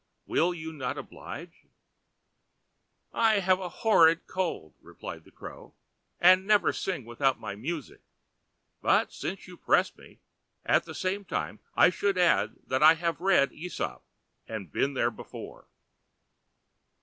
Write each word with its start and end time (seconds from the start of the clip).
Will 0.25 0.51
you 0.51 0.73
not 0.73 0.97
oblige——?" 0.97 1.67
"I 3.13 3.35
have 3.37 3.59
a 3.59 3.69
horrid 3.69 4.25
Cold," 4.25 4.73
replied 4.81 5.25
the 5.25 5.31
Crow, 5.31 5.75
"and 6.19 6.47
never 6.47 6.73
sing 6.73 7.05
without 7.05 7.39
my 7.39 7.53
Music; 7.53 8.01
but 8.81 9.13
since 9.13 9.47
you 9.47 9.57
press 9.57 9.95
me—at 9.95 10.85
the 10.85 10.95
same 10.95 11.23
time, 11.23 11.59
I 11.75 11.91
should 11.91 12.17
add 12.17 12.55
that 12.65 12.81
I 12.81 12.95
have 12.95 13.21
read 13.21 13.51
ósop, 13.51 14.01
and 14.47 14.71
been 14.71 14.95
there 14.95 15.11
before." 15.11 15.67